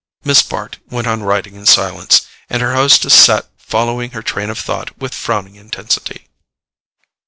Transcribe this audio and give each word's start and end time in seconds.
Miss 0.23 0.41
Bart 0.41 0.79
went 0.89 1.05
on 1.05 1.21
writing 1.21 1.53
in 1.53 1.67
silence, 1.67 2.21
and 2.49 2.63
her 2.63 2.73
hostess 2.73 3.13
sat 3.13 3.45
following 3.59 4.09
her 4.17 4.23
train 4.23 4.49
of 4.49 4.57
thought 4.57 4.97
with 4.97 5.13
frowning 5.13 5.55
intensity. 5.57 6.25